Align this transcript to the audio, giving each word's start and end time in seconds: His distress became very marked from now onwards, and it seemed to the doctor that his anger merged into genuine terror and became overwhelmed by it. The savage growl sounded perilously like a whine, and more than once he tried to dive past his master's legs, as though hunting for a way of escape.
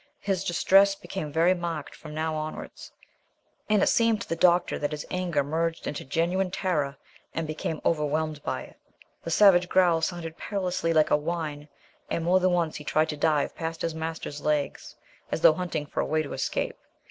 His 0.21 0.43
distress 0.43 0.95
became 0.95 1.31
very 1.31 1.53
marked 1.53 1.93
from 1.93 2.15
now 2.15 2.33
onwards, 2.33 2.91
and 3.69 3.83
it 3.83 3.87
seemed 3.87 4.21
to 4.21 4.29
the 4.29 4.35
doctor 4.35 4.79
that 4.79 4.93
his 4.93 5.05
anger 5.11 5.43
merged 5.43 5.85
into 5.85 6.03
genuine 6.03 6.49
terror 6.49 6.97
and 7.35 7.45
became 7.45 7.79
overwhelmed 7.85 8.41
by 8.41 8.63
it. 8.63 8.79
The 9.21 9.29
savage 9.29 9.69
growl 9.69 10.01
sounded 10.01 10.37
perilously 10.39 10.91
like 10.91 11.11
a 11.11 11.15
whine, 11.17 11.67
and 12.09 12.25
more 12.25 12.39
than 12.39 12.49
once 12.49 12.77
he 12.77 12.83
tried 12.83 13.09
to 13.09 13.15
dive 13.15 13.53
past 13.55 13.83
his 13.83 13.93
master's 13.93 14.41
legs, 14.41 14.95
as 15.31 15.41
though 15.41 15.53
hunting 15.53 15.85
for 15.85 15.99
a 15.99 16.05
way 16.07 16.23
of 16.23 16.33
escape. 16.33 16.77